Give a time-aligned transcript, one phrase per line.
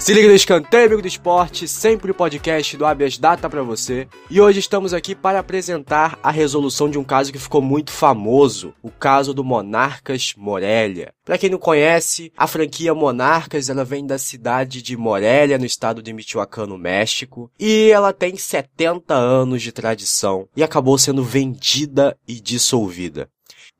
[0.00, 4.08] Se liga no Escanteio Amigo do Esporte, sempre o podcast do Habeas Data para você.
[4.30, 8.72] E hoje estamos aqui para apresentar a resolução de um caso que ficou muito famoso,
[8.82, 11.12] o caso do Monarcas Morelia.
[11.22, 16.02] Para quem não conhece, a franquia Monarcas, ela vem da cidade de Morelia, no estado
[16.02, 22.16] de Michoacán, no México, e ela tem 70 anos de tradição e acabou sendo vendida
[22.26, 23.28] e dissolvida.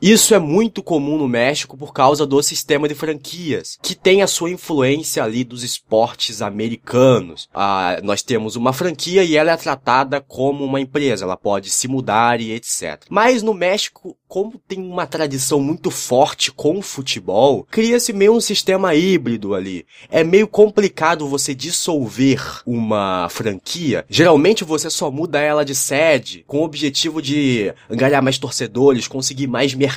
[0.00, 4.26] Isso é muito comum no México por causa do sistema de franquias, que tem a
[4.26, 7.48] sua influência ali dos esportes americanos.
[7.54, 11.88] Ah, nós temos uma franquia e ela é tratada como uma empresa, ela pode se
[11.88, 13.04] mudar e etc.
[13.08, 18.40] Mas no México, como tem uma tradição muito forte com o futebol, cria-se meio um
[18.40, 19.86] sistema híbrido ali.
[20.10, 24.04] É meio complicado você dissolver uma franquia.
[24.10, 29.46] Geralmente você só muda ela de sede com o objetivo de ganhar mais torcedores, conseguir
[29.46, 29.95] mais mercado.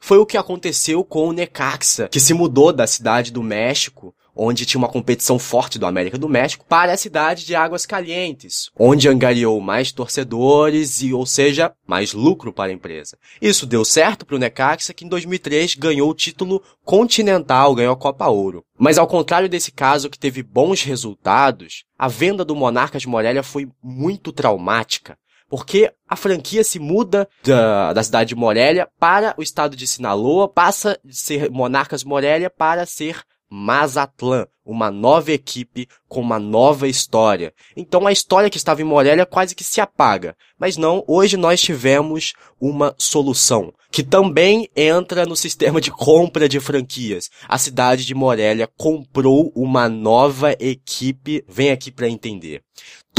[0.00, 4.64] Foi o que aconteceu com o Necaxa, que se mudou da cidade do México onde
[4.64, 9.08] tinha uma competição forte do América do México, para a cidade de Águas Calientes, onde
[9.08, 13.18] angariou mais torcedores e, ou seja, mais lucro para a empresa.
[13.40, 17.98] Isso deu certo para o Necaxa, que em 2003 ganhou o título continental, ganhou a
[17.98, 18.64] Copa Ouro.
[18.78, 23.68] Mas ao contrário desse caso que teve bons resultados, a venda do Monarcas Morelia foi
[23.82, 25.18] muito traumática.
[25.50, 30.48] Porque a franquia se muda da, da cidade de Morelia para o estado de Sinaloa,
[30.48, 37.52] passa de ser Monarcas Morelia para ser Mazatlán, uma nova equipe com uma nova história.
[37.76, 40.36] Então a história que estava em Morelia quase que se apaga.
[40.56, 46.60] Mas não, hoje nós tivemos uma solução, que também entra no sistema de compra de
[46.60, 47.28] franquias.
[47.48, 52.62] A cidade de Morelia comprou uma nova equipe, vem aqui para entender.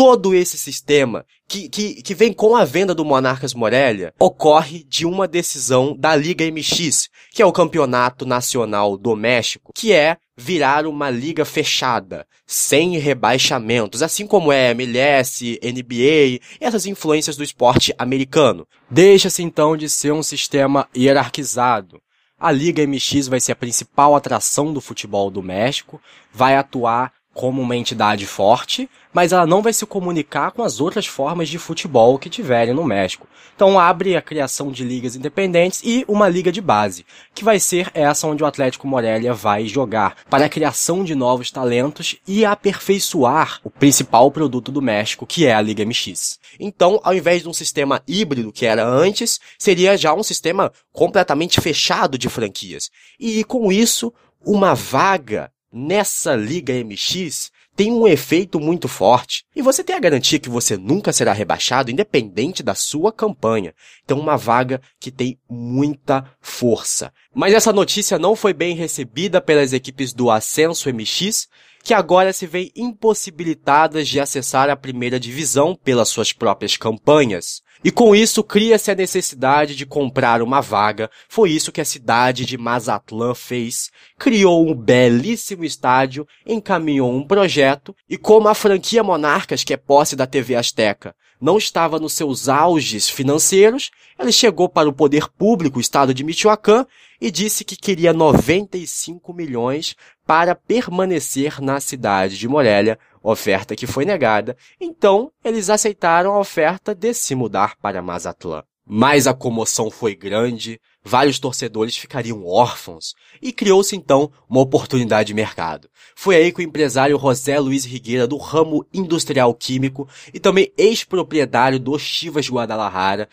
[0.04, 5.06] Todo esse sistema que, que, que vem com a venda do Monarcas Morelia ocorre de
[5.06, 10.88] uma decisão da Liga MX, que é o campeonato nacional do México, que é virar
[10.88, 18.68] uma liga fechada, sem rebaixamentos, assim como é MLS, NBA, essas influências do esporte americano.
[18.90, 22.02] Deixa-se então de ser um sistema hierarquizado.
[22.40, 26.02] A Liga MX vai ser a principal atração do futebol do México,
[26.34, 31.06] vai atuar como uma entidade forte, mas ela não vai se comunicar com as outras
[31.06, 33.28] formas de futebol que tiverem no México.
[33.56, 37.90] Então abre a criação de ligas independentes e uma liga de base, que vai ser
[37.94, 43.60] essa onde o Atlético Morelia vai jogar, para a criação de novos talentos e aperfeiçoar
[43.64, 46.40] o principal produto do México, que é a Liga MX.
[46.60, 51.62] Então, ao invés de um sistema híbrido que era antes, seria já um sistema completamente
[51.62, 52.90] fechado de franquias.
[53.20, 54.14] E com isso,
[54.46, 59.46] uma vaga nessa Liga MX tem um efeito muito forte.
[59.56, 63.74] E você tem a garantia que você nunca será rebaixado, independente da sua campanha.
[64.04, 67.14] Então, uma vaga que tem muita força.
[67.34, 71.48] Mas essa notícia não foi bem recebida pelas equipes do Ascenso MX,
[71.84, 77.62] que agora se veem impossibilitadas de acessar a primeira divisão pelas suas próprias campanhas.
[77.84, 81.10] E com isso cria-se a necessidade de comprar uma vaga.
[81.28, 83.90] Foi isso que a cidade de Mazatlán fez.
[84.20, 90.16] Criou um belíssimo estádio, encaminhou um projeto e como a franquia Monarcas, que é posse
[90.16, 95.80] da TV Azteca, não estava nos seus auges financeiros, ele chegou para o poder público,
[95.80, 96.86] o estado de Michoacán,
[97.20, 104.06] e disse que queria 95 milhões para permanecer na cidade de Morelia, oferta que foi
[104.06, 104.58] negada.
[104.80, 108.64] Então, eles aceitaram a oferta de se mudar para Mazatlán.
[108.86, 115.34] Mas a comoção foi grande, vários torcedores ficariam órfãos e criou-se então uma oportunidade de
[115.34, 115.88] mercado.
[116.16, 121.80] Foi aí que o empresário José Luiz Rigueira do ramo industrial químico e também ex-proprietário
[121.80, 123.30] do Chivas Guadalajara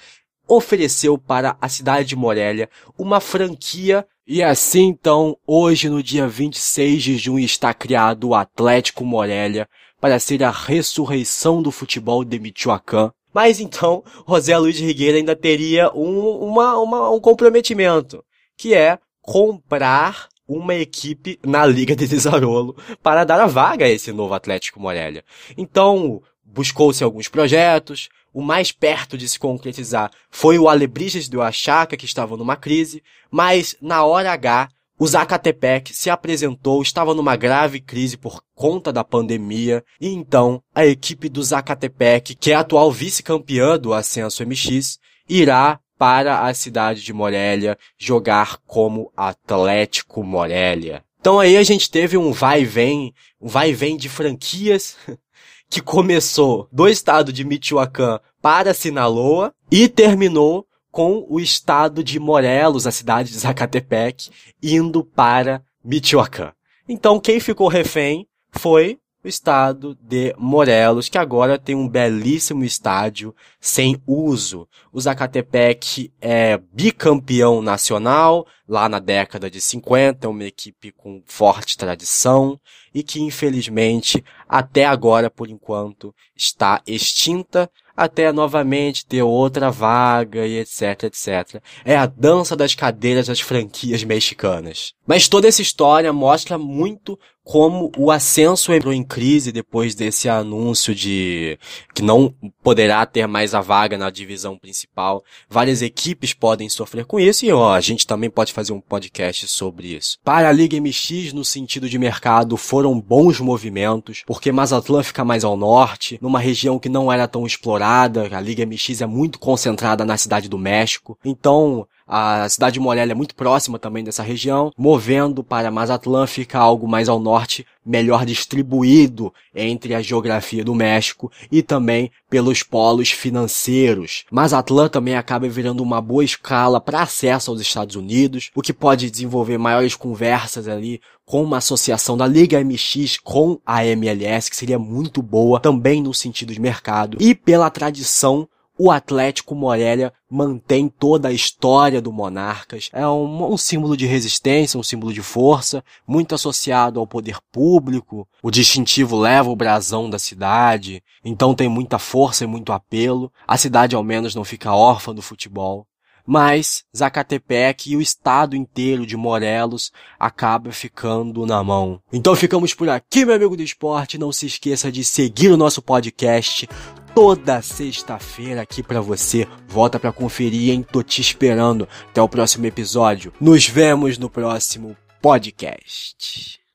[0.49, 7.03] ofereceu para a cidade de Morelia uma franquia e assim então, hoje no dia 26
[7.03, 9.69] de junho está criado o Atlético Morelia
[10.01, 15.93] para ser a ressurreição do futebol de Michoacán mas então, José Luiz Rigueira ainda teria
[15.95, 18.25] um, uma, uma, um comprometimento,
[18.57, 24.13] que é comprar uma equipe na Liga de Desarolo para dar a vaga a esse
[24.13, 25.23] novo Atlético Morelia.
[25.57, 26.23] Então,
[26.53, 32.05] buscou-se alguns projetos, o mais perto de se concretizar foi o Alebrijes do Achaca, que
[32.05, 34.69] estava numa crise, mas na hora H
[34.99, 40.85] o Zacatepec se apresentou, estava numa grave crise por conta da pandemia, e então a
[40.85, 44.99] equipe do Zacatepec, que é atual vice-campeã do Ascenso MX,
[45.29, 51.05] irá para a cidade de Morelia jogar como Atlético Morelia.
[51.21, 54.97] Então aí a gente teve um vai e vem, um vai e vem de franquias
[55.69, 62.87] que começou do estado de Michoacán para Sinaloa e terminou com o estado de Morelos,
[62.87, 64.31] a cidade de Zacatepec,
[64.63, 66.53] indo para Michoacán.
[66.89, 68.99] Então quem ficou refém foi
[69.29, 74.69] estado de Morelos, que agora tem um belíssimo estádio sem uso.
[74.93, 81.77] O Zacatepec é bicampeão nacional, lá na década de 50, é uma equipe com forte
[81.77, 82.59] tradição
[82.95, 90.59] e que infelizmente até agora, por enquanto, está extinta até novamente ter outra vaga e
[90.59, 91.61] etc, etc.
[91.85, 94.95] É a dança das cadeiras das franquias mexicanas.
[95.05, 100.95] Mas toda essa história mostra muito como o ascenso entrou em crise depois desse anúncio
[100.95, 101.59] de
[101.95, 105.25] que não poderá ter mais a vaga na divisão principal.
[105.49, 109.49] Várias equipes podem sofrer com isso e ó, a gente também pode fazer um podcast
[109.49, 110.19] sobre isso.
[110.23, 115.43] Para a Liga MX, no sentido de mercado, foram bons movimentos, porque Mazatlán fica mais
[115.43, 120.05] ao norte, numa região que não era tão explorada, a Liga MX é muito concentrada
[120.05, 121.19] na cidade do México.
[121.25, 126.59] Então, a cidade de Morelia é muito próxima também dessa região, movendo para Mazatlán fica
[126.59, 133.11] algo mais ao norte, melhor distribuído entre a geografia do México e também pelos polos
[133.11, 134.25] financeiros.
[134.31, 139.11] Mazatlán também acaba virando uma boa escala para acesso aos Estados Unidos, o que pode
[139.11, 144.79] desenvolver maiores conversas ali com uma associação da Liga MX com a MLS, que seria
[144.79, 148.49] muito boa também no sentido de mercado e pela tradição
[148.79, 152.89] o Atlético Morelia mantém toda a história do Monarcas.
[152.93, 158.27] É um, um, símbolo de resistência, um símbolo de força, muito associado ao poder público.
[158.41, 163.33] O distintivo leva o brasão da cidade, então tem muita força e muito apelo.
[163.47, 165.85] A cidade ao menos não fica órfã do futebol.
[166.31, 169.91] Mas Zacatepec e o estado inteiro de Morelos
[170.21, 172.03] acaba ficando na mão.
[172.13, 174.19] Então ficamos por aqui, meu amigo do esporte.
[174.19, 176.69] Não se esqueça de seguir o nosso podcast
[177.19, 179.45] toda sexta-feira aqui para você.
[179.67, 180.87] Volta para conferir, hein?
[180.89, 181.89] Tô te esperando.
[182.11, 183.33] Até o próximo episódio.
[183.41, 186.68] Nos vemos no próximo podcast.